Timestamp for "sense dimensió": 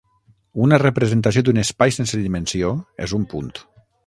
2.01-2.73